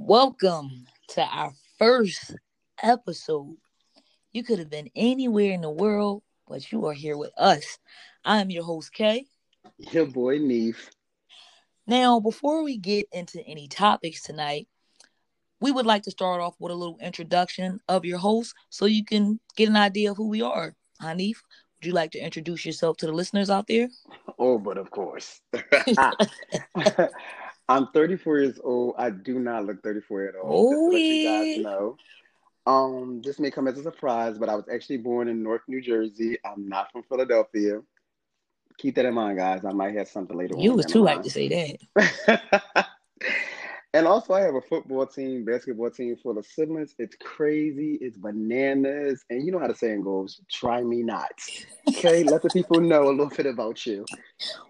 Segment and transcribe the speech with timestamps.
[0.00, 2.36] Welcome to our first
[2.80, 3.56] episode.
[4.32, 7.78] You could have been anywhere in the world, but you are here with us.
[8.24, 9.26] I am your host, Kay.
[9.90, 10.88] Your boy, Neef.
[11.86, 14.68] Now, before we get into any topics tonight,
[15.60, 19.04] we would like to start off with a little introduction of your host so you
[19.04, 20.76] can get an idea of who we are.
[21.02, 21.34] Hanif,
[21.76, 23.88] would you like to introduce yourself to the listeners out there?
[24.38, 25.40] Oh, but of course.
[27.68, 28.94] I'm 34 years old.
[28.98, 30.68] I do not look 34 at all.
[30.72, 31.12] Oh, let yeah.
[31.12, 31.96] you guys know.
[32.66, 35.80] Um, this may come as a surprise, but I was actually born in North New
[35.80, 36.38] Jersey.
[36.44, 37.80] I'm not from Philadelphia.
[38.78, 39.64] Keep that in mind, guys.
[39.64, 42.86] I might have something later You was too hyped to say that.
[43.94, 46.94] and also, I have a football team, basketball team full of siblings.
[46.98, 47.98] It's crazy.
[48.00, 49.24] It's bananas.
[49.30, 51.32] And you know how the saying goes try me not.
[51.88, 54.04] Okay, let the people know a little bit about you.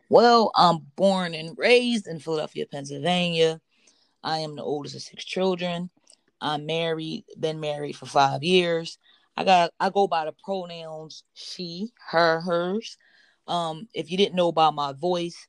[0.08, 3.60] Well, I'm born and raised in Philadelphia, Pennsylvania.
[4.22, 5.90] I am the oldest of six children.
[6.40, 8.98] I'm married, been married for five years.
[9.36, 12.96] I got I go by the pronouns she, her, hers.
[13.46, 15.48] Um, if you didn't know about my voice,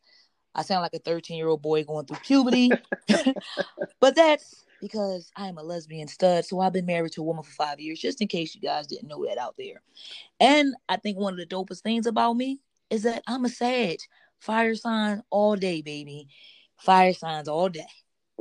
[0.59, 2.69] I sound like a 13 year old boy going through puberty.
[4.01, 6.43] but that's because I'm a lesbian stud.
[6.43, 8.85] So I've been married to a woman for five years, just in case you guys
[8.85, 9.81] didn't know that out there.
[10.37, 13.99] And I think one of the dopest things about me is that I'm a Sag.
[14.41, 16.27] Fire sign all day, baby.
[16.75, 17.87] Fire signs all day.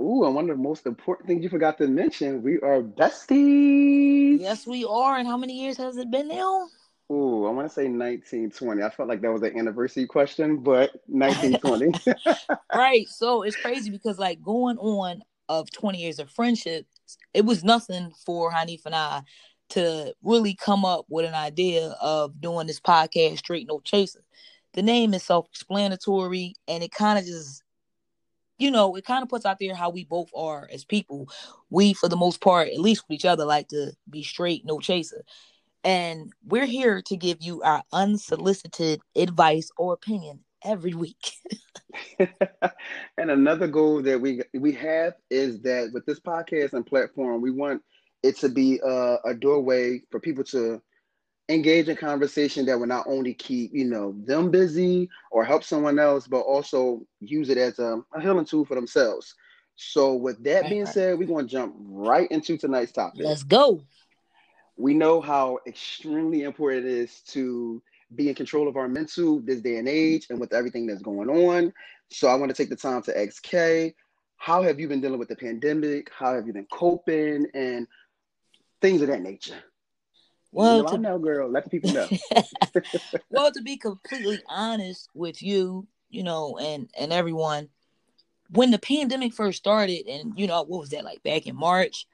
[0.01, 4.41] Ooh, and one of the most important things you forgot to mention, we are besties.
[4.41, 5.19] Yes, we are.
[5.19, 6.67] And how many years has it been now?
[7.11, 8.83] Ooh, I want to say 1920.
[8.83, 12.15] I felt like that was an anniversary question, but 1920.
[12.75, 13.09] right.
[13.09, 16.87] So it's crazy because like going on of 20 years of friendship,
[17.33, 19.23] it was nothing for Hanif and I
[19.71, 24.25] to really come up with an idea of doing this podcast, Straight No Chaser.
[24.75, 27.63] The name is self-explanatory and it kind of just
[28.59, 31.29] you know, it kind of puts out there how we both are as people.
[31.71, 34.81] We, for the most part, at least with each other, like to be straight, no
[34.81, 35.25] chaser.
[35.85, 41.33] And we're here to give you our unsolicited advice or opinion every week.
[43.19, 47.51] and another goal that we we have is that with this podcast and platform, we
[47.51, 47.83] want
[48.23, 50.83] it to be a, a doorway for people to
[51.49, 55.99] engage in conversation that will not only keep you know them busy or help someone
[55.99, 59.35] else, but also use it as a, a healing tool for themselves.
[59.77, 63.21] So, with that being said, we're going to jump right into tonight's topic.
[63.23, 63.81] Let's go.
[64.79, 67.83] We know how extremely important it is to
[68.15, 71.29] be in control of our mental this day and age and with everything that's going
[71.29, 71.73] on.
[72.11, 73.95] So I want to take the time to ask Kay,
[74.37, 76.11] how have you been dealing with the pandemic?
[76.17, 77.87] How have you been coping and
[78.81, 79.57] things of that nature?
[80.53, 81.51] Well, you know, to- I know, girl.
[81.51, 82.09] Let the people know.
[83.31, 87.69] well, to be completely honest with you, you know, and and everyone,
[88.51, 92.07] when the pandemic first started, and you know, what was that like back in March?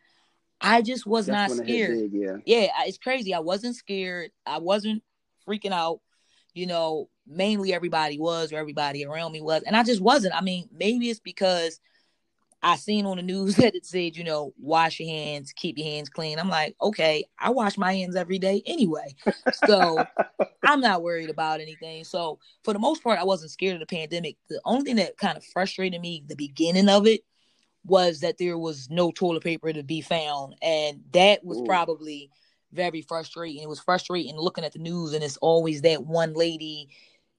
[0.61, 2.11] I just was That's not when it hit scared.
[2.13, 2.37] yeah.
[2.45, 3.35] Yeah, it's crazy.
[3.35, 4.31] I wasn't scared.
[4.47, 5.03] I wasn't
[5.47, 6.01] freaking out.
[6.55, 10.35] You know, mainly everybody was, or everybody around me was, and I just wasn't.
[10.37, 11.81] I mean, maybe it's because
[12.65, 15.87] I seen on the news that it said, you know, wash your hands, keep your
[15.87, 16.39] hands clean.
[16.39, 19.15] I'm like, okay, I wash my hands every day anyway.
[19.67, 20.05] So
[20.65, 22.05] I'm not worried about anything.
[22.05, 24.37] So for the most part, I wasn't scared of the pandemic.
[24.49, 27.21] The only thing that kind of frustrated me, the beginning of it,
[27.85, 30.57] was that there was no toilet paper to be found.
[30.63, 31.65] And that was Ooh.
[31.65, 32.31] probably
[32.73, 33.63] very frustrating.
[33.63, 36.89] It was frustrating looking at the news and it's always that one lady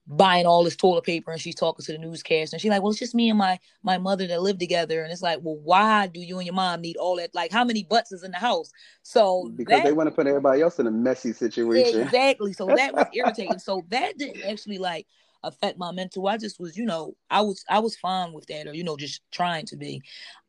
[0.08, 2.90] buying all this toilet paper and she's talking to the newscaster and she's like, Well,
[2.90, 5.02] it's just me and my my mother that live together.
[5.02, 7.34] And it's like, Well, why do you and your mom need all that?
[7.34, 8.70] Like, how many butts is in the house?
[9.02, 12.02] So Because that they want to put everybody else in a messy situation.
[12.02, 12.52] Exactly.
[12.52, 13.58] So that was irritating.
[13.58, 15.06] So that didn't actually like
[15.42, 16.26] affect my mental.
[16.28, 18.96] I just was, you know, I was I was fine with that, or you know,
[18.96, 20.02] just trying to be.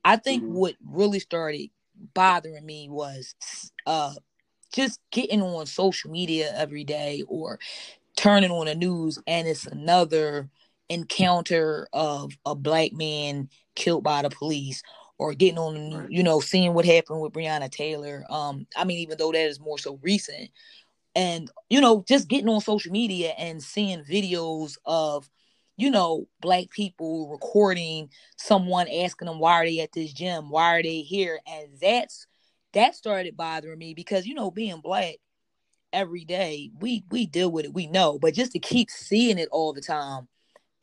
[0.03, 0.47] I think Mhm.
[0.47, 1.69] what really started
[2.13, 3.35] bothering me was
[3.85, 4.13] uh
[4.73, 7.59] just getting on social media every day or
[8.15, 10.49] turning on the news and it's another
[10.89, 14.81] encounter of a black man killed by the police
[15.17, 16.11] or getting on the news, Right.
[16.11, 18.23] you know, seeing what happened with Breonna Taylor.
[18.29, 20.49] Um, I mean, even though that is more so recent,
[21.17, 25.29] and you know, just getting on social media and seeing videos of,
[25.75, 30.77] you know, black people recording someone asking them why are they at this gym, why
[30.79, 32.27] are they here, and that's
[32.73, 35.15] that started bothering me because you know, being black
[35.91, 39.49] every day, we we deal with it, we know, but just to keep seeing it
[39.51, 40.27] all the time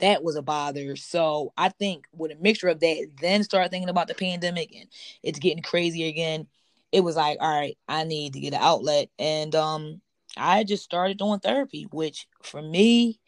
[0.00, 0.96] that was a bother.
[0.96, 4.88] So I think with a mixture of that, then start thinking about the pandemic and
[5.22, 6.46] it's getting crazy again.
[6.92, 9.08] It was like, all right, I need to get an outlet.
[9.18, 10.00] And um
[10.36, 13.20] I just started doing therapy, which for me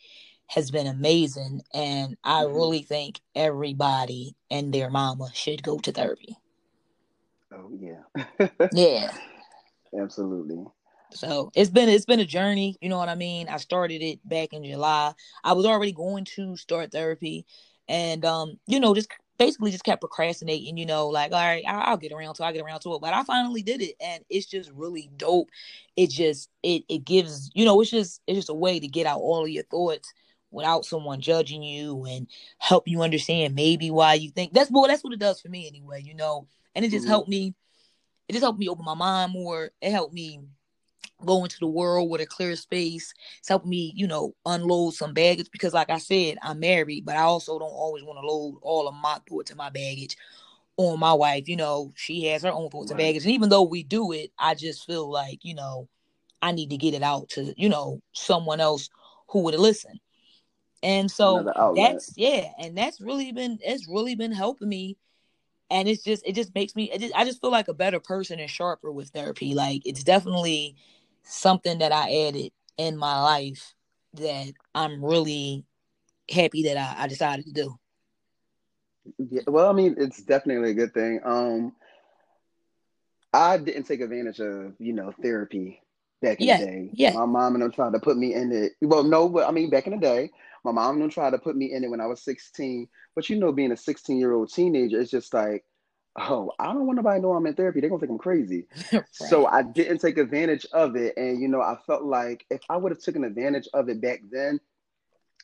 [0.49, 1.63] has been amazing.
[1.75, 2.55] And I Mhm.
[2.55, 6.37] really think everybody and their mama should go to therapy.
[7.53, 8.03] Oh yeah.
[8.73, 9.13] yeah.
[10.01, 10.65] Absolutely.
[11.13, 13.49] So it's been it's been a journey, you know what I mean?
[13.49, 15.13] I started it back in July.
[15.45, 17.47] I was already going to start therapy
[17.89, 19.09] and um, you know, just
[19.39, 22.53] basically just kept procrastinating, you know, like, all right, I'll get around to it, I'll
[22.53, 23.01] get around to it.
[23.01, 25.49] But I finally did it and it's just really dope.
[25.97, 29.07] It just it it gives, you know, it's just it's just a way to get
[29.07, 30.13] out all of your thoughts
[30.51, 32.29] without someone judging you and
[32.59, 35.67] help you understand maybe why you think that's well that's what it does for me
[35.67, 36.47] anyway, you know.
[36.75, 37.11] And it just mm-hmm.
[37.11, 37.55] helped me
[38.29, 39.71] it just helped me open my mind more.
[39.81, 40.41] It helped me
[41.25, 43.13] go into the world with a clear space.
[43.39, 47.17] It's helping me, you know, unload some baggage because, like I said, I'm married, but
[47.17, 50.17] I also don't always want to load all of my thoughts and my baggage
[50.77, 51.49] on my wife.
[51.49, 53.01] You know, she has her own thoughts right.
[53.01, 53.25] and baggage.
[53.25, 55.89] And even though we do it, I just feel like, you know,
[56.43, 58.91] I need to get it out to, you know, someone else
[59.29, 59.99] who would listen.
[60.83, 64.99] And so that's yeah, and that's really been it's really been helping me
[65.71, 68.39] and it's just it just makes me just, i just feel like a better person
[68.39, 70.77] and sharper with therapy like it's definitely
[71.27, 73.75] something that I added in my life
[74.15, 75.65] that I'm really
[76.31, 77.79] happy that I, I decided to do.
[79.19, 81.21] Yeah, well, I mean, it's definitely a good thing.
[81.25, 81.73] Um,
[83.33, 85.81] I didn't take advantage of, you know, therapy
[86.23, 86.91] back in yeah, the day.
[86.93, 87.13] Yeah.
[87.13, 88.73] My mom and them tried to put me in it.
[88.81, 90.31] Well, no, but I mean, back in the day,
[90.65, 92.89] my mom and them tried to put me in it when I was 16.
[93.15, 95.65] But you know, being a 16 year old teenager, it's just like
[96.19, 97.81] oh, I don't want nobody to know I'm in therapy.
[97.81, 98.67] They're gonna think I'm crazy.
[98.93, 99.05] right.
[99.13, 101.17] So I didn't take advantage of it.
[101.17, 104.21] And you know, I felt like if I would have taken advantage of it back
[104.31, 104.61] then,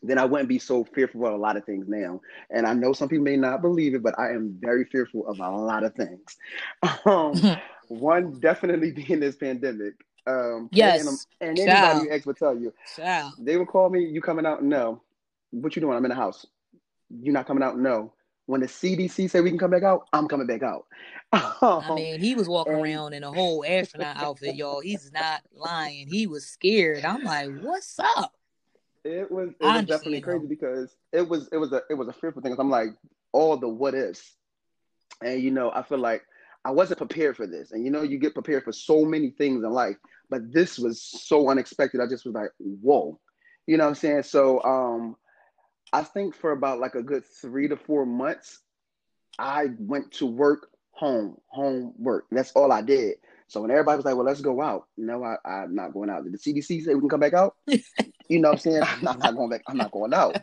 [0.03, 2.21] then I wouldn't be so fearful of a lot of things now.
[2.51, 5.39] And I know some people may not believe it, but I am very fearful of
[5.39, 6.37] a lot of things.
[7.07, 7.35] Um,
[7.89, 9.95] one definitely being this pandemic.
[10.27, 11.07] Um, yes.
[11.41, 12.73] And, and anybody who asks will tell you.
[12.97, 13.35] Child.
[13.39, 14.63] They will call me, you coming out?
[14.63, 15.03] No.
[15.51, 15.97] What you doing?
[15.97, 16.47] I'm in the house.
[17.11, 17.79] You not coming out?
[17.79, 18.13] No
[18.47, 20.87] when the CDC say we can come back out, I'm coming back out.
[21.33, 24.81] I mean, he was walking around in a whole astronaut outfit, y'all.
[24.81, 26.09] He's not lying.
[26.09, 27.05] He was scared.
[27.05, 28.35] I'm like, what's up?
[29.05, 32.13] It was it was definitely crazy because it was it was a it was a
[32.13, 32.55] fearful thing.
[32.59, 32.91] I'm like
[33.33, 34.37] all the what ifs,
[35.25, 36.23] and you know I feel like
[36.65, 37.73] I wasn't prepared for this.
[37.73, 39.97] And you know you get prepared for so many things in life,
[40.31, 42.01] but this was so unexpected.
[42.01, 43.19] I just was like, whoa,
[43.67, 44.23] you know what I'm saying?
[44.23, 45.17] So um,
[45.93, 48.61] I think for about like a good three to four months,
[49.39, 52.27] I went to work, home, home, work.
[52.31, 53.17] That's all I did.
[53.49, 56.25] So when everybody was like, well, let's go out, no, I, I'm not going out.
[56.25, 57.57] Did the CDC say we can come back out?
[57.67, 58.83] you know what I'm saying?
[58.83, 59.63] I'm not, not going back.
[59.67, 60.39] I'm not going out.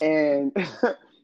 [0.00, 0.52] And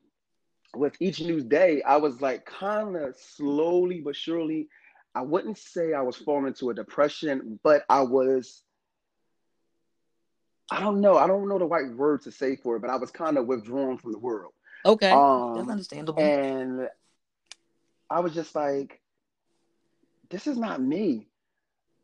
[0.75, 4.69] with each new day, I was like kind of slowly but surely,
[5.15, 8.64] I wouldn't say I was falling into a depression, but I was
[10.71, 11.17] I don't know.
[11.17, 13.47] I don't know the right word to say for it, but I was kind of
[13.47, 14.53] withdrawn from the world.
[14.87, 16.23] Okay, um, that's understandable.
[16.23, 16.89] And
[18.11, 19.01] I was just like,
[20.31, 21.27] this is not me.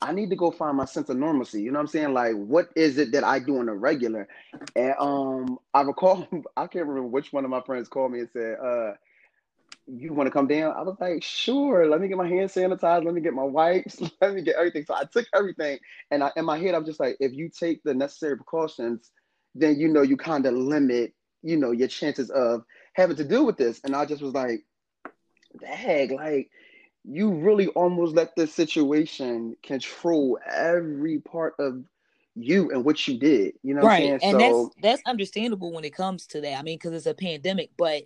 [0.02, 1.60] I need to go find my sense of normalcy.
[1.62, 2.14] You know what I'm saying?
[2.14, 4.28] Like, what is it that I do on a regular?
[4.74, 8.30] And um, I recall, I can't remember which one of my friends called me and
[8.32, 8.92] said, uh,
[9.96, 10.74] you want to come down?
[10.76, 11.88] I was like, sure.
[11.88, 13.04] Let me get my hand sanitized.
[13.04, 14.00] Let me get my wipes.
[14.20, 14.84] Let me get everything.
[14.84, 15.78] So I took everything,
[16.10, 19.10] and I, in my head, I'm just like, if you take the necessary precautions,
[19.54, 22.64] then you know you kind of limit, you know, your chances of
[22.94, 23.80] having to deal with this.
[23.84, 24.64] And I just was like,
[25.60, 26.50] dang, like
[27.04, 31.82] you really almost let this situation control every part of
[32.36, 33.54] you and what you did.
[33.62, 34.18] You know, right?
[34.22, 36.58] and so, that's that's understandable when it comes to that.
[36.58, 38.04] I mean, because it's a pandemic, but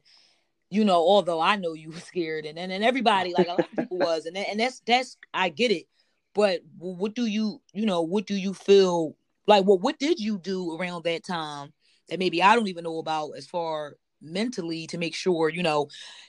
[0.71, 3.61] you know, although I know you were scared and and, and everybody like a lot
[3.61, 5.87] of people was, and and that's that's I get it.
[6.35, 9.17] But what do you you know what do you feel
[9.47, 9.65] like?
[9.65, 11.73] What what did you do around that time
[12.09, 15.89] that maybe I don't even know about as far mentally to make sure you know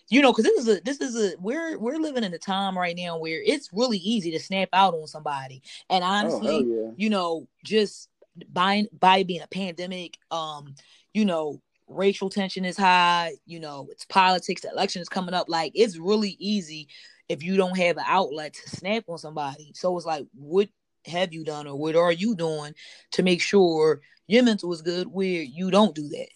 [0.10, 2.78] you know because this is a this is a we're we're living in a time
[2.78, 6.84] right now where it's really easy to snap out on somebody and oh, honestly oh,
[6.88, 6.92] yeah.
[6.98, 8.10] you know just
[8.52, 10.76] by by being a pandemic um
[11.14, 15.48] you know racial tension is high, you know, it's politics, the election is coming up.
[15.50, 16.88] Like it's really easy
[17.30, 19.72] if you don't have an outlet to snap on somebody.
[19.76, 20.70] So it's like, what
[21.06, 22.74] have you done or what are you doing
[23.12, 26.30] to make sure your mental is good where you don't do that?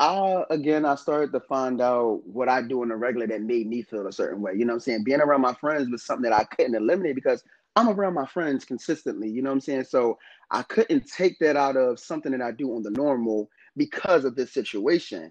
[0.00, 3.68] I again I started to find out what I do in a regular that made
[3.68, 4.52] me feel a certain way.
[4.54, 5.04] You know what I'm saying?
[5.04, 7.44] Being around my friends was something that I couldn't eliminate because
[7.76, 9.28] I'm around my friends consistently.
[9.28, 9.84] You know what I'm saying?
[9.84, 10.18] So
[10.50, 14.34] I couldn't take that out of something that I do on the normal because of
[14.34, 15.30] this situation.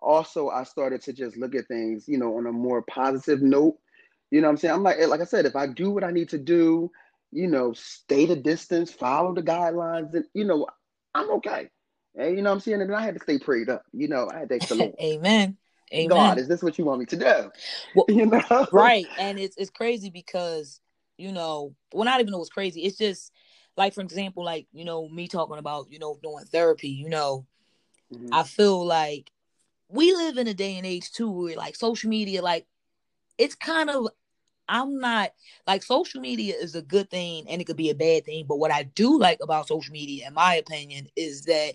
[0.00, 3.76] Also, I started to just look at things, you know, on a more positive note.
[4.30, 4.74] You know what I'm saying?
[4.74, 6.90] I'm like, eh, like I said, if I do what I need to do,
[7.32, 10.66] you know, stay the distance, follow the guidelines, and you know,
[11.14, 11.68] I'm okay.
[12.16, 12.80] And you know what I'm saying?
[12.80, 13.82] And I had to stay prayed up.
[13.92, 15.56] You know, I had to Amen.
[15.92, 16.08] Amen.
[16.08, 17.50] God, is this what you want me to do?
[17.94, 19.06] Well, you know, right?
[19.18, 20.80] And it's it's crazy because
[21.16, 22.82] you know, well, not even know it's crazy.
[22.82, 23.32] It's just
[23.76, 26.90] like, for example, like you know, me talking about you know doing therapy.
[26.90, 27.46] You know,
[28.12, 28.32] mm-hmm.
[28.32, 29.30] I feel like
[29.88, 32.66] we live in a day and age too where like social media, like
[33.38, 34.08] it's kind of
[34.68, 35.32] I'm not
[35.66, 38.44] like social media is a good thing and it could be a bad thing.
[38.48, 41.74] But what I do like about social media, in my opinion, is that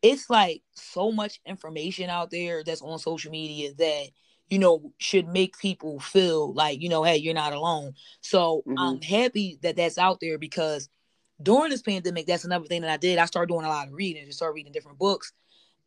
[0.00, 4.06] it's like so much information out there that's on social media that
[4.48, 8.78] you know should make people feel like you know hey you're not alone so mm-hmm.
[8.78, 10.90] i'm happy that that's out there because
[11.42, 13.94] during this pandemic that's another thing that i did i started doing a lot of
[13.94, 15.32] reading just started reading different books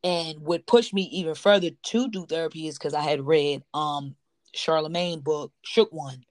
[0.04, 4.16] and what pushed me even further to do therapy is because i had read um
[4.56, 6.24] Charlamagne book shook one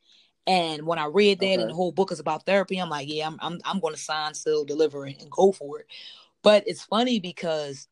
[0.47, 1.55] and when i read that okay.
[1.55, 4.01] and the whole book is about therapy i'm like yeah i'm i'm, I'm going to
[4.01, 5.87] sign still deliver and go for it
[6.43, 7.89] but it's funny because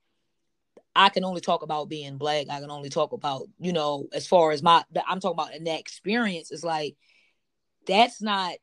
[0.95, 2.49] I can only talk about being black.
[2.51, 5.65] I can only talk about, you know, as far as my, I'm talking about in
[5.65, 6.51] that experience.
[6.51, 6.97] It's like,
[7.87, 8.57] that's not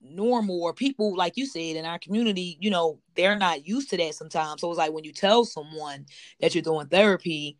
[0.00, 3.96] normal or people, like you said, in our community, you know, they're not used to
[3.98, 4.60] that sometimes.
[4.60, 6.06] So it's like when you tell someone
[6.40, 7.58] that you're doing therapy,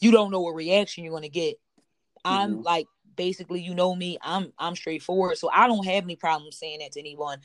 [0.00, 1.56] you don't know what reaction you're going to get.
[2.24, 2.62] I'm mm-hmm.
[2.62, 5.36] like, basically, you know me, I'm, I'm straightforward.
[5.36, 7.38] So I don't have any problem saying that to anyone.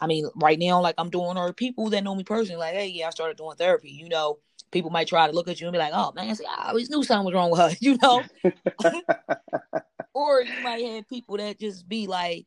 [0.00, 2.86] I mean, right now, like I'm doing, or people that know me personally, like, hey,
[2.86, 3.90] yeah, I started doing therapy.
[3.90, 4.38] You know,
[4.70, 6.90] people might try to look at you and be like, oh man, see, I always
[6.90, 8.22] knew something was wrong with her, you know.
[10.14, 12.46] or you might have people that just be like,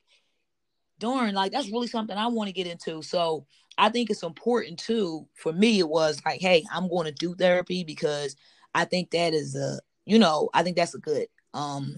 [1.01, 3.01] darn, like that's really something I want to get into.
[3.01, 3.45] So
[3.77, 5.27] I think it's important too.
[5.33, 8.35] For me, it was like, hey, I'm going to do therapy because
[8.73, 11.97] I think that is a, you know, I think that's a good, um,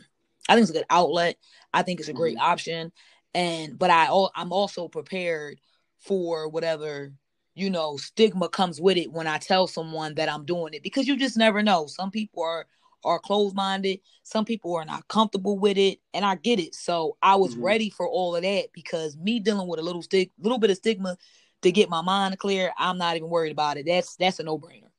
[0.50, 1.38] I think it's a good outlet.
[1.74, 2.52] I think it's a great mm-hmm.
[2.52, 2.92] option
[3.34, 5.60] and but i i'm also prepared
[6.00, 7.12] for whatever
[7.56, 11.08] you know stigma comes with it when i tell someone that i'm doing it because
[11.08, 12.66] you just never know some people are
[13.06, 17.36] are closed-minded some people are not comfortable with it and i get it so i
[17.36, 17.66] was mm-hmm.
[17.66, 20.78] ready for all of that because me dealing with a little stick little bit of
[20.78, 21.18] stigma
[21.62, 24.90] to get my mind clear i'm not even worried about it that's that's a no-brainer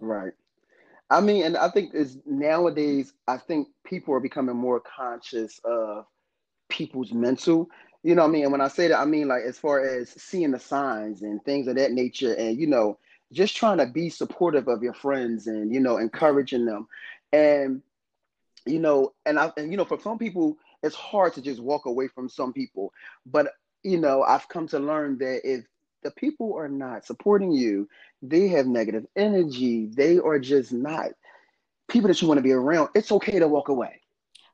[0.00, 0.32] right
[1.10, 6.06] i mean and i think is nowadays i think people are becoming more conscious of
[6.72, 7.68] people's mental.
[8.02, 8.42] You know what I mean?
[8.44, 11.44] And when I say that, I mean like as far as seeing the signs and
[11.44, 12.98] things of that nature, and you know,
[13.32, 16.88] just trying to be supportive of your friends and you know, encouraging them.
[17.32, 17.82] And
[18.66, 21.86] you know, and I and you know, for some people, it's hard to just walk
[21.86, 22.92] away from some people.
[23.26, 25.64] But you know, I've come to learn that if
[26.02, 27.88] the people are not supporting you,
[28.22, 31.10] they have negative energy, they are just not
[31.88, 34.00] people that you want to be around, it's okay to walk away.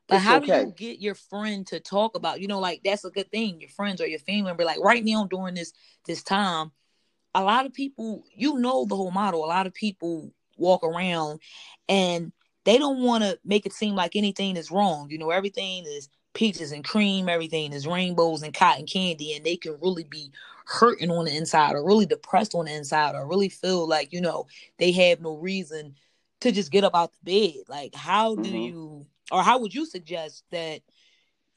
[0.07, 0.63] But it's how okay.
[0.63, 2.41] do you get your friend to talk about?
[2.41, 3.61] You know, like that's a good thing.
[3.61, 5.71] Your friends or your family, be like, right now during this
[6.05, 6.71] this time,
[7.35, 9.45] a lot of people, you know, the whole model.
[9.45, 11.39] A lot of people walk around
[11.87, 12.31] and
[12.65, 15.09] they don't want to make it seem like anything is wrong.
[15.09, 19.55] You know, everything is peaches and cream, everything is rainbows and cotton candy, and they
[19.55, 20.31] can really be
[20.65, 24.21] hurting on the inside or really depressed on the inside or really feel like, you
[24.21, 24.45] know,
[24.77, 25.95] they have no reason
[26.41, 27.63] to just get up out the bed.
[27.67, 28.55] Like, how do mm-hmm.
[28.55, 30.81] you or how would you suggest that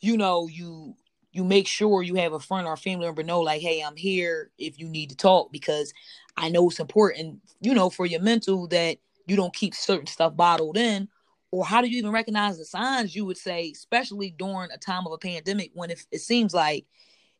[0.00, 0.94] you know you
[1.32, 3.96] you make sure you have a friend or a family member know like hey i'm
[3.96, 5.92] here if you need to talk because
[6.36, 10.36] i know it's important you know for your mental that you don't keep certain stuff
[10.36, 11.08] bottled in
[11.50, 15.06] or how do you even recognize the signs you would say especially during a time
[15.06, 16.86] of a pandemic when if it seems like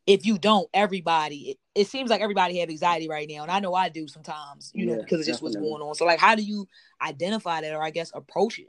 [0.05, 3.59] if you don't everybody it, it seems like everybody have anxiety right now and i
[3.59, 6.19] know i do sometimes you yeah, know because of just what's going on so like
[6.19, 6.67] how do you
[7.01, 8.67] identify that or i guess approach it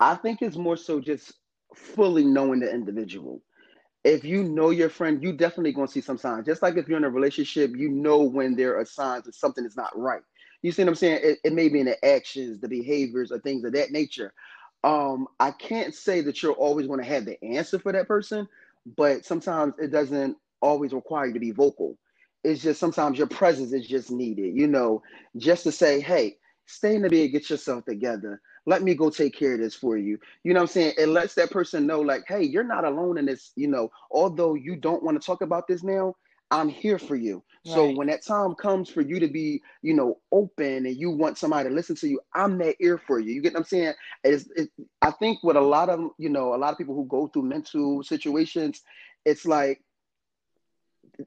[0.00, 1.34] I think it's more so just
[1.74, 3.42] fully knowing the individual.
[4.02, 6.46] If you know your friend, you definitely gonna see some signs.
[6.46, 9.64] Just like if you're in a relationship, you know when there are signs that something
[9.64, 10.22] is not right.
[10.62, 11.20] You see what I'm saying?
[11.22, 14.32] It, it may be in the actions, the behaviors, or things of that nature.
[14.84, 18.48] Um, I can't say that you're always going to have the answer for that person,
[18.96, 21.98] but sometimes it doesn't always require you to be vocal.
[22.44, 25.02] It's just sometimes your presence is just needed, you know,
[25.36, 26.36] just to say, hey,
[26.66, 29.96] stay in the bed, get yourself together let me go take care of this for
[29.96, 30.18] you.
[30.44, 30.94] You know what I'm saying?
[30.98, 34.54] It lets that person know, like, hey, you're not alone in this, you know, although
[34.54, 36.14] you don't want to talk about this now,
[36.50, 37.42] I'm here for you.
[37.66, 37.74] Right.
[37.74, 41.38] So when that time comes for you to be, you know, open and you want
[41.38, 43.34] somebody to listen to you, I'm that ear for you.
[43.34, 43.94] You get what I'm saying?
[44.24, 44.70] It's, it,
[45.02, 47.42] I think with a lot of, you know, a lot of people who go through
[47.42, 48.82] mental situations,
[49.24, 49.82] it's like,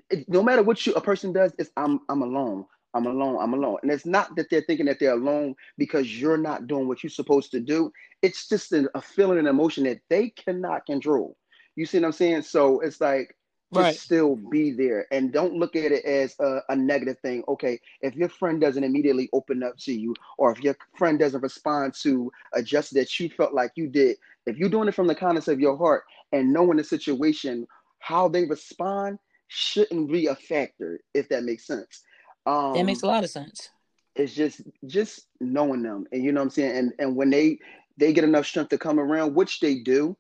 [0.10, 2.66] it, no matter what you, a person does, it's I'm I'm alone.
[2.96, 3.38] I'm alone.
[3.42, 3.78] I'm alone.
[3.82, 7.10] And it's not that they're thinking that they're alone because you're not doing what you're
[7.10, 7.92] supposed to do.
[8.22, 11.38] It's just a, a feeling and emotion that they cannot control.
[11.76, 12.44] You see what I'm saying?
[12.44, 13.36] So it's like
[13.74, 13.96] Just right.
[13.96, 17.44] still be there and don't look at it as a, a, negative thing.
[17.48, 21.42] Okay, if your friend doesn't immediately open up to you, or if your friend doesn't
[21.42, 25.08] respond to a gesture that you felt like you did, if you're doing it from
[25.08, 27.66] the kindness of your heart and knowing the situation,
[28.00, 32.04] how they respond shouldn't be a factor, if that makes sense.
[32.46, 33.70] Um, that makes a lot of sense.
[34.16, 36.78] It's just just knowing them, and you know what I'm saying.
[36.78, 37.58] And and when they
[37.98, 40.16] they get enough strength to come around, which they do,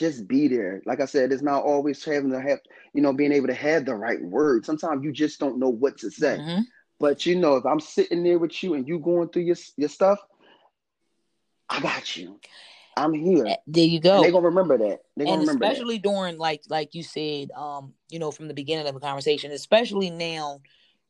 [0.00, 0.82] just be there.
[0.86, 2.58] Like I said, it's not always having to have,
[2.94, 4.64] you know, being able to have the right words.
[4.64, 6.38] Sometimes you just don't know what to say.
[6.38, 6.62] Mm-hmm.
[6.98, 9.90] But you know, if I'm sitting there with you and you going through your your
[9.90, 10.18] stuff,
[11.68, 12.40] I got you.
[12.96, 13.46] I'm here.
[13.46, 14.22] Eh, there you go.
[14.22, 15.00] they're gonna remember that.
[15.16, 16.02] They're gonna and remember especially that.
[16.02, 20.08] during like like you said, um, you know, from the beginning of the conversation, especially
[20.10, 20.60] now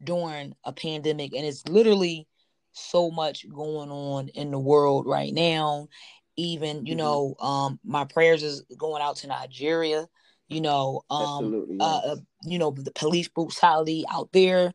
[0.03, 2.27] during a pandemic, and it's literally
[2.73, 5.89] so much going on in the world right now
[6.37, 6.99] even you mm-hmm.
[6.99, 10.07] know um my prayers is going out to nigeria
[10.49, 14.73] you know um uh, uh, you know the police brutality out there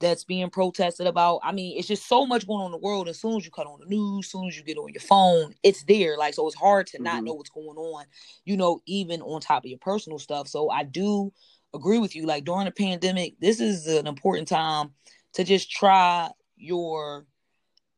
[0.00, 1.40] that's being protested about.
[1.42, 3.50] I mean it's just so much going on in the world as soon as you
[3.50, 6.16] cut on the news as soon as you get on your phone it's there.
[6.16, 7.04] Like so it's hard to mm-hmm.
[7.04, 8.04] not know what's going on
[8.44, 10.48] you know even on top of your personal stuff.
[10.48, 11.32] So i do
[11.74, 12.26] agree with you.
[12.26, 14.90] Like during the pandemic this is an important time
[15.34, 17.26] to just try your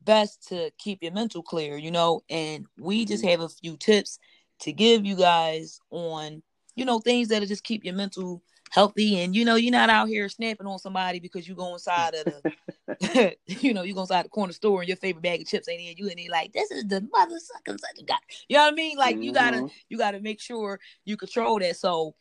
[0.02, 3.30] best to keep your mental clear, you know, and we just mm-hmm.
[3.30, 4.18] have a few tips
[4.60, 6.42] to give you guys on,
[6.74, 10.08] you know, things that'll just keep your mental healthy and you know you're not out
[10.08, 14.24] here snapping on somebody because you go inside of the you know you go inside
[14.24, 16.52] the corner store and your favorite bag of chips ain't in you and you're like
[16.52, 18.14] this is the mother sucking such a guy
[18.48, 19.24] you know what i mean like mm-hmm.
[19.24, 19.66] you gotta mm-hmm.
[19.88, 22.14] you gotta make sure you control that so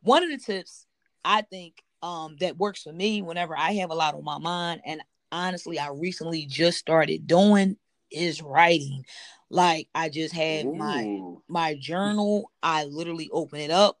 [0.00, 0.86] one of the tips
[1.22, 4.80] i think um that works for me whenever i have a lot on my mind
[4.86, 5.02] and
[5.34, 7.76] honestly I recently just started doing
[8.10, 9.04] is writing.
[9.50, 10.74] Like I just had Ooh.
[10.74, 12.50] my my journal.
[12.62, 13.98] I literally open it up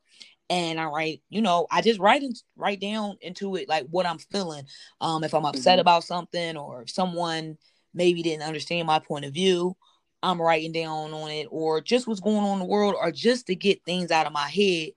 [0.50, 4.06] and I write, you know, I just write and write down into it like what
[4.06, 4.64] I'm feeling.
[5.00, 5.80] Um, if I'm upset mm-hmm.
[5.80, 7.56] about something or if someone
[7.94, 9.76] maybe didn't understand my point of view,
[10.22, 13.46] I'm writing down on it, or just what's going on in the world, or just
[13.48, 14.90] to get things out of my head.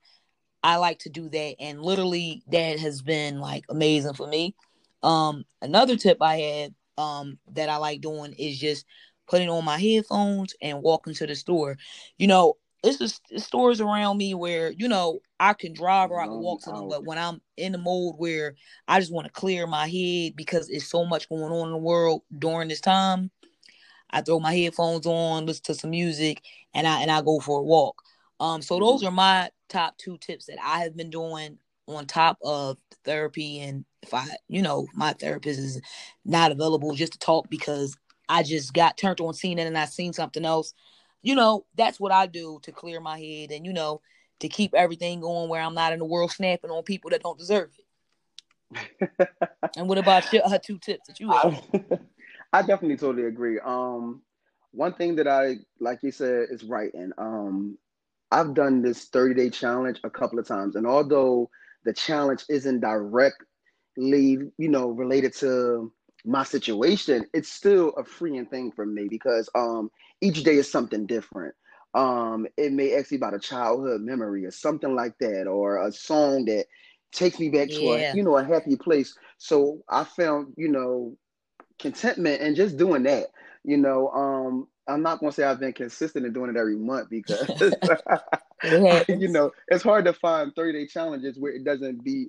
[0.64, 4.56] I like to do that, and literally that has been like amazing for me.
[5.04, 8.86] Um, another tip I had um that I like doing is just
[9.28, 11.78] putting on my headphones and walking to the store.
[12.18, 16.26] You know, it's just stores around me where you know I can drive or I
[16.26, 18.56] can walk to them, but when I'm in the mode where
[18.88, 21.78] I just want to clear my head because it's so much going on in the
[21.78, 23.32] world during this time,
[24.10, 27.60] I throw my headphones on, listen to some music, and I and I go for
[27.60, 28.02] a walk.
[28.40, 29.08] Um, so those mm-hmm.
[29.08, 31.58] are my top two tips that I have been doing
[31.88, 35.82] on top of therapy and if I, you know, my therapist is
[36.26, 37.96] not available just to talk because
[38.30, 40.74] I just got turned on seeing it and I seen something else,
[41.22, 44.02] you know, that's what I do to clear my head and you know
[44.40, 47.38] to keep everything going where I'm not in the world snapping on people that don't
[47.38, 49.30] deserve it.
[49.78, 51.62] and what about your uh, two tips that you have?
[52.54, 53.60] I definitely totally agree.
[53.60, 54.22] Um,
[54.72, 57.12] one thing that I like you said is writing.
[57.18, 57.78] Um,
[58.32, 61.50] I've done this 30 day challenge a couple of times, and although
[61.84, 62.82] the challenge isn't
[63.98, 65.92] directly, you know, related to
[66.26, 69.90] my situation, it's still a freeing thing for me because um
[70.22, 71.56] each day is something different.
[71.94, 75.92] Um, it may ask you about a childhood memory or something like that, or a
[75.92, 76.66] song that
[77.12, 78.12] takes me back to yeah.
[78.12, 79.16] a you know a happy place.
[79.38, 81.16] So I found you know
[81.80, 83.28] contentment and just doing that.
[83.64, 87.10] You know, um, I'm not gonna say I've been consistent in doing it every month
[87.10, 87.48] because
[89.08, 92.28] you know it's hard to find 30 day challenges where it doesn't be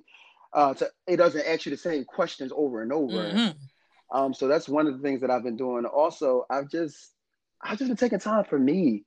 [0.53, 3.13] uh to, it doesn't ask you the same questions over and over.
[3.13, 4.17] Mm-hmm.
[4.17, 5.85] Um, so that's one of the things that I've been doing.
[5.85, 7.13] Also, I've just
[7.61, 9.03] I've just been taking time for me,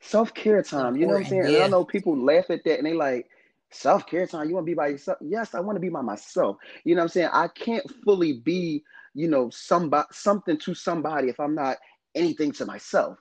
[0.00, 0.96] self care time.
[0.96, 1.42] You know what I'm saying?
[1.44, 1.56] Yeah.
[1.56, 3.28] And I know people laugh at that and they like
[3.70, 4.48] self care time.
[4.48, 5.18] You want to be by yourself?
[5.20, 6.56] Yes, I want to be by myself.
[6.84, 7.30] You know what I'm saying?
[7.32, 8.82] I can't fully be
[9.14, 11.78] you know somebody something to somebody if I'm not
[12.14, 13.18] anything to myself.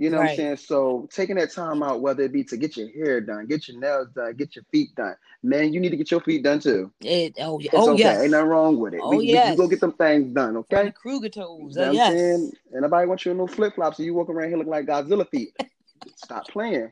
[0.00, 0.24] You know right.
[0.24, 0.56] what I'm saying?
[0.56, 3.78] So taking that time out, whether it be to get your hair done, get your
[3.78, 6.90] nails done, get your feet done, man, you need to get your feet done too.
[7.02, 8.04] It, oh, it's oh okay.
[8.04, 8.22] yes.
[8.22, 9.00] Ain't nothing wrong with it.
[9.02, 9.50] Oh, we, yes.
[9.50, 10.90] we, go get them things done, okay?
[10.92, 11.76] Krueger toes.
[11.76, 12.14] You know yes.
[12.14, 14.86] And nobody wants you in no flip flops, so you walk around here looking like
[14.86, 15.54] Godzilla feet.
[16.16, 16.90] Stop playing.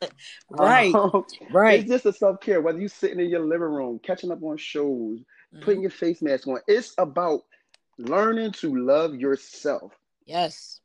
[0.50, 0.94] right.
[0.94, 1.80] Um, right.
[1.80, 2.62] It's just a self care.
[2.62, 5.60] Whether you're sitting in your living room, catching up on shows, mm-hmm.
[5.60, 7.42] putting your face mask on, it's about
[7.98, 9.92] learning to love yourself.
[10.24, 10.80] Yes.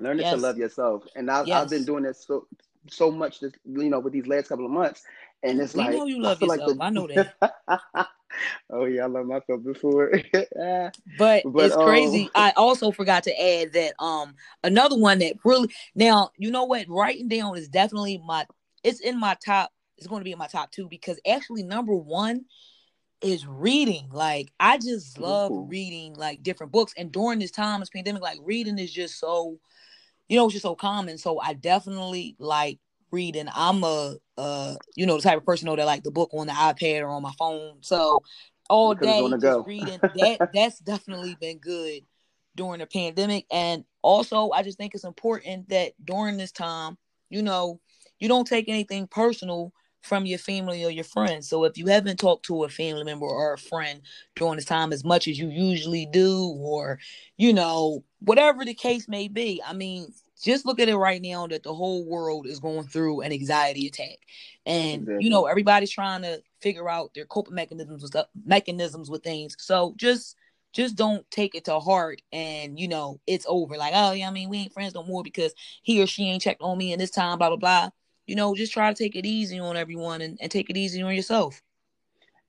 [0.00, 0.34] Learning yes.
[0.34, 1.04] to love yourself.
[1.16, 1.62] And I've, yes.
[1.62, 2.46] I've been doing this so
[2.90, 5.02] so much this you know with these last couple of months.
[5.42, 6.68] And it's we like know you love I yourself.
[6.68, 8.08] Like the, I know that.
[8.70, 10.12] oh yeah, I love myself before.
[11.18, 12.30] but, but, it's um, crazy.
[12.34, 14.34] I also forgot to add that um
[14.64, 18.46] another one that really now you know what writing down is definitely my
[18.84, 21.94] it's in my top It's going to be in my top two because actually number
[21.94, 22.44] one
[23.20, 24.08] is reading.
[24.10, 25.66] Like I just love Ooh.
[25.68, 26.94] reading like different books.
[26.96, 29.58] And during this time, this pandemic, like reading is just so,
[30.28, 31.18] you know, it's just so common.
[31.18, 32.78] So I definitely like
[33.10, 33.48] reading.
[33.54, 36.46] I'm a uh, you know, the type of person though that like the book on
[36.46, 37.78] the iPad or on my phone.
[37.80, 38.22] So
[38.68, 39.64] all day just go.
[39.66, 40.00] reading.
[40.14, 42.02] That that's definitely been good
[42.54, 43.46] during the pandemic.
[43.50, 46.98] And also I just think it's important that during this time,
[47.30, 47.80] you know,
[48.18, 51.48] you don't take anything personal from your family or your friends.
[51.48, 54.00] So if you haven't talked to a family member or a friend
[54.36, 56.98] during this time as much as you usually do, or
[57.36, 61.46] you know, whatever the case may be, I mean, just look at it right now
[61.48, 64.18] that the whole world is going through an anxiety attack.
[64.64, 65.24] And exactly.
[65.24, 69.56] you know, everybody's trying to figure out their coping mechanisms with mechanisms with things.
[69.58, 70.36] So just
[70.72, 74.30] just don't take it to heart and you know it's over like oh yeah i
[74.30, 76.98] mean we ain't friends no more because he or she ain't checked on me in
[76.98, 77.88] this time blah blah blah
[78.28, 81.02] you know, just try to take it easy on everyone and, and take it easy
[81.02, 81.62] on yourself.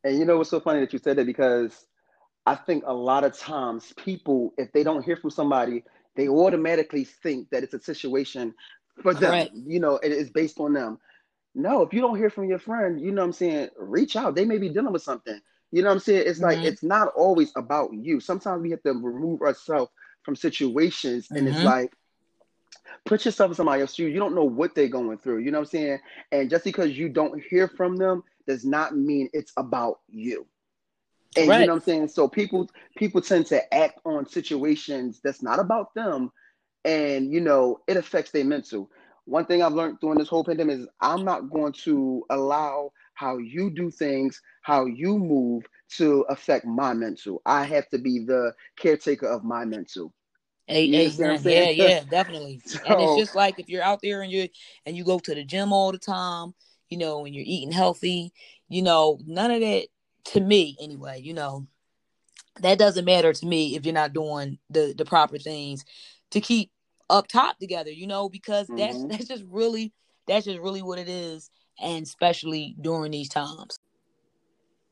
[0.03, 1.85] And you know what's so funny that you said that because
[2.45, 5.83] I think a lot of times people, if they don't hear from somebody,
[6.15, 8.53] they automatically think that it's a situation
[9.01, 9.31] for them.
[9.31, 9.51] Correct.
[9.53, 10.99] You know, it is based on them.
[11.55, 14.35] No, if you don't hear from your friend, you know what I'm saying, reach out.
[14.35, 15.39] They may be dealing with something.
[15.71, 16.23] You know what I'm saying?
[16.25, 16.59] It's mm-hmm.
[16.59, 18.19] like it's not always about you.
[18.19, 19.91] Sometimes we have to remove ourselves
[20.23, 21.55] from situations and mm-hmm.
[21.55, 21.93] it's like
[23.05, 24.13] put yourself in somebody else's shoes.
[24.13, 25.39] You don't know what they're going through.
[25.39, 25.99] You know what I'm saying?
[26.31, 30.45] And just because you don't hear from them does not mean it's about you.
[31.37, 31.61] And right.
[31.61, 32.07] you know what I'm saying?
[32.09, 36.31] So people people tend to act on situations that's not about them.
[36.85, 38.89] And you know, it affects their mental.
[39.25, 43.37] One thing I've learned during this whole pandemic is I'm not going to allow how
[43.37, 45.65] you do things, how you move
[45.97, 47.41] to affect my mental.
[47.45, 50.13] I have to be the caretaker of my mental.
[51.43, 52.61] You yeah, yeah, definitely.
[52.65, 54.47] so, and it's just like if you're out there and you
[54.85, 56.53] and you go to the gym all the time,
[56.89, 58.31] you know, and you're eating healthy,
[58.67, 59.87] you know, none of that
[60.25, 61.67] to me anyway, you know,
[62.61, 65.83] that doesn't matter to me if you're not doing the the proper things
[66.31, 66.71] to keep
[67.09, 69.07] up top together, you know, because that's mm-hmm.
[69.07, 69.91] that's just really
[70.27, 71.49] that's just really what it is,
[71.81, 73.79] and especially during these times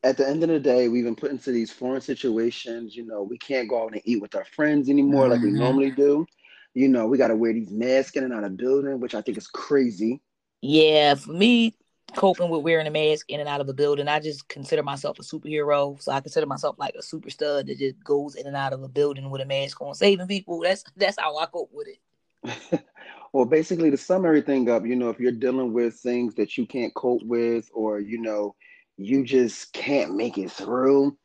[0.07, 2.95] at the end of the day, we've been put into these foreign situations.
[2.95, 5.31] You know, we can't go out and eat with our friends anymore mm-hmm.
[5.33, 5.59] like we mm-hmm.
[5.59, 6.25] normally do.
[6.73, 9.21] You know, we got to wear these masks in and out of building, which I
[9.21, 10.21] think is crazy.
[10.61, 11.75] Yeah, for me,
[12.15, 15.19] coping with wearing a mask in and out of a building, I just consider myself
[15.19, 16.01] a superhero.
[16.01, 18.83] So I consider myself like a super stud that just goes in and out of
[18.83, 20.61] a building with a mask on, saving people.
[20.61, 22.83] That's that's how I cope with it.
[23.33, 26.65] well, basically, to sum everything up, you know, if you're dealing with things that you
[26.65, 28.55] can't cope with, or you know,
[28.97, 31.17] you just can't make it through,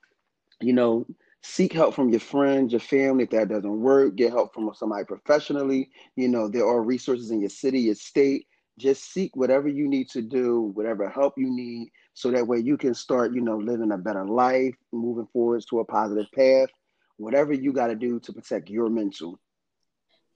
[0.61, 1.07] you know,
[1.43, 3.25] seek help from your friends, your family.
[3.25, 5.91] If that doesn't work, get help from somebody professionally.
[6.17, 8.47] You know, there are resources in your city, your state.
[8.79, 12.77] Just seek whatever you need to do, whatever help you need, so that way you
[12.79, 16.69] can start, you know, living a better life, moving forwards to a positive path.
[17.19, 19.39] Whatever you got to do to protect your mental.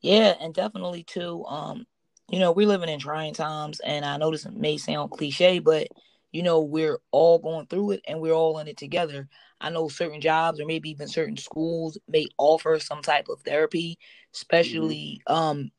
[0.03, 1.45] Yeah, and definitely too.
[1.47, 1.87] Um,
[2.31, 5.89] you know, we're living in trying times, and I know this may sound cliche, but
[6.33, 9.29] you know, we're all going through it and we're all in it together.
[9.61, 13.99] I know certain jobs or maybe even certain schools may offer some type of therapy,
[14.35, 15.35] especially mm-hmm.
[15.35, 15.71] um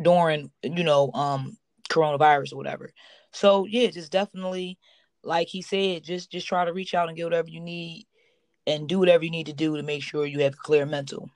[0.00, 1.56] during, you know, um
[1.88, 2.90] coronavirus or whatever.
[3.32, 4.78] So yeah, just definitely
[5.24, 8.06] like he said, just just try to reach out and get whatever you need
[8.66, 11.30] and do whatever you need to do to make sure you have clear mental.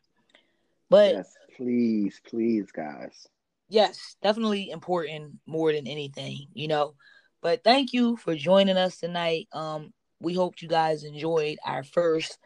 [0.91, 3.27] But yes, please, please, guys.
[3.69, 6.95] Yes, definitely important more than anything, you know.
[7.43, 9.49] But thank you for joining us tonight.
[9.53, 12.39] Um, we hope you guys enjoyed our first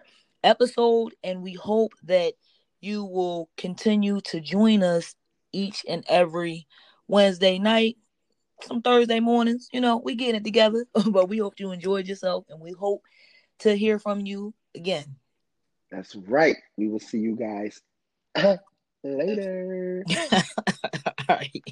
[0.43, 2.35] episode, and we hope that
[2.81, 5.15] you will continue to join us
[5.53, 6.67] each and every
[7.09, 7.97] Wednesday night,
[8.63, 9.69] some Thursday mornings.
[9.73, 13.03] You know, we get it together, but we hope you enjoyed yourself, and we hope
[13.61, 15.17] to hear from you again.
[15.91, 16.57] That's right.
[16.77, 17.81] We will see you guys
[19.05, 20.05] later.
[21.29, 21.65] All right.